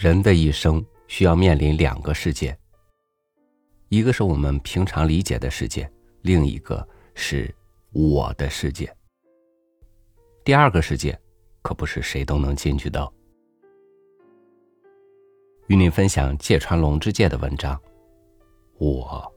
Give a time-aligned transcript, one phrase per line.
[0.00, 2.58] 人的一生需要面临两个世界，
[3.90, 5.92] 一个是我们平常理解的世界，
[6.22, 7.54] 另一个是
[7.92, 8.90] 我的世界。
[10.42, 11.20] 第二个世界，
[11.60, 13.12] 可不是谁都能进去的。
[15.66, 17.78] 与您分享芥川龙之介的文章，
[18.78, 19.30] 我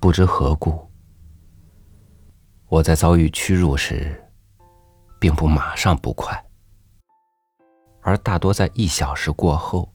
[0.00, 0.90] 不知何故。
[2.72, 4.18] 我在遭遇屈辱时，
[5.20, 6.42] 并不马上不快，
[8.00, 9.92] 而大多在一小时过后，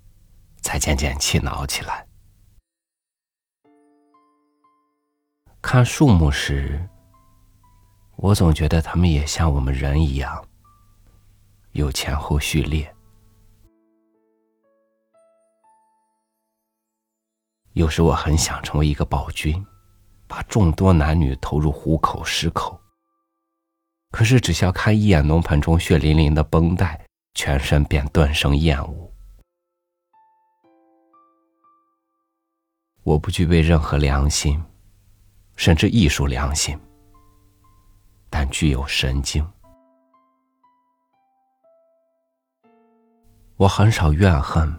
[0.62, 2.08] 才渐渐气恼起来。
[5.60, 6.88] 看树木时，
[8.18, 10.46] 我总觉得它们也像我们人一样，
[11.72, 12.96] 有前后序列。
[17.74, 19.66] 有时我很想成为一个暴君。
[20.38, 22.80] 把众多男女投入虎口狮口。
[24.12, 27.04] 可是只需要看一眼龙盆中血淋淋的绷带，
[27.34, 29.12] 全身便顿生厌恶。
[33.02, 34.64] 我不具备任何良心，
[35.56, 36.80] 甚至艺术良心，
[38.30, 39.44] 但具有神经。
[43.56, 44.72] 我很少怨恨，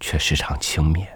[0.00, 1.06] 却时常轻蔑。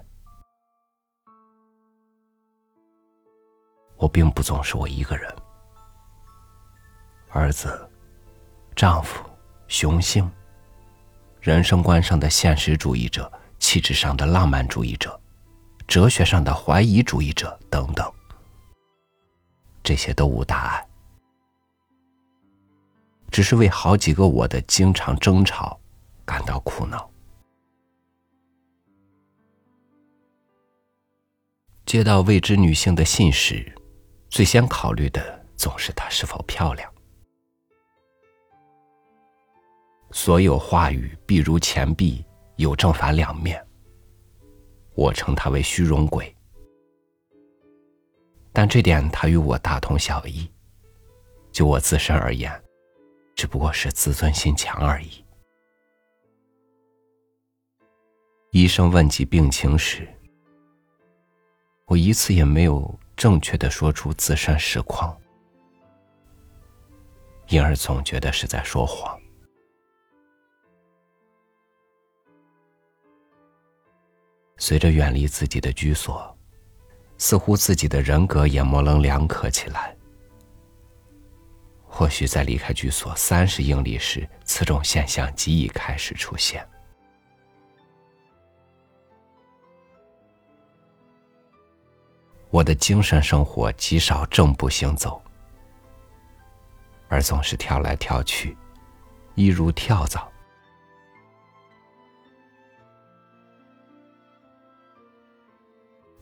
[4.12, 5.34] 并不总是我一个人，
[7.30, 7.88] 儿子、
[8.74, 9.24] 丈夫、
[9.68, 10.30] 雄性、
[11.40, 15.18] 人生观上的现实主义者、气质上的浪漫主义者、
[15.86, 18.12] 哲学上的怀疑主义者等等，
[19.82, 20.88] 这些都无大碍，
[23.30, 25.78] 只是为好几个我的经常争吵
[26.24, 27.08] 感到苦恼。
[31.86, 33.74] 接到未知女性的信时。
[34.30, 36.90] 最先考虑的总是她是否漂亮。
[40.12, 42.24] 所有话语必如钱币，
[42.56, 43.64] 有正反两面。
[44.94, 46.34] 我称他为虚荣鬼，
[48.52, 50.50] 但这点他与我大同小异。
[51.52, 52.52] 就我自身而言，
[53.34, 55.24] 只不过是自尊心强而已。
[58.50, 60.06] 医生问及病情时，
[61.86, 62.98] 我一次也没有。
[63.20, 65.14] 正确的说出自身实况，
[67.48, 69.20] 因而总觉得是在说谎。
[74.56, 76.34] 随着远离自己的居所，
[77.18, 79.94] 似乎自己的人格也模棱两可起来。
[81.84, 86.66] 或许在离开居所三十英里时，此种现象极易开始出现。
[92.50, 95.22] 我的精神生活极少正步行走，
[97.08, 98.56] 而总是跳来跳去，
[99.36, 100.28] 一如跳蚤。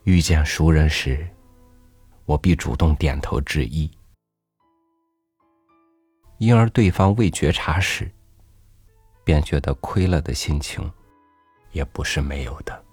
[0.03, 1.27] 遇见熟人时，
[2.25, 3.89] 我必主动点头致意；
[6.37, 8.09] 因而对方未觉察时，
[9.23, 10.91] 便觉得亏了的心情，
[11.71, 12.85] 也不是没有的。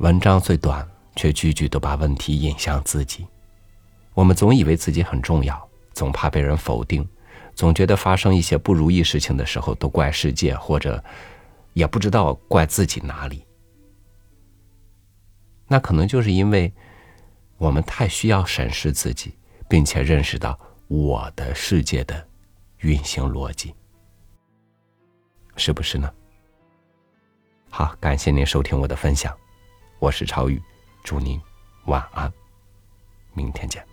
[0.00, 3.26] 文章最短，却句句都把问题引向自己。
[4.14, 7.06] 我们总以为自己很重要，总怕被人否定，
[7.54, 11.04] 总觉得发生一些不如意事情的时候都怪世界，或者
[11.74, 13.44] 也不知道怪自己哪里。
[15.68, 16.72] 那可能就是因为
[17.58, 19.34] 我们太需要审视自己，
[19.68, 22.26] 并且认识到我的世界的
[22.78, 23.74] 运行逻辑，
[25.56, 26.10] 是不是呢？
[27.68, 29.30] 好，感谢您收听我的分享。
[30.00, 30.60] 我是超宇，
[31.04, 31.38] 祝您
[31.84, 32.32] 晚安，
[33.34, 33.89] 明天见。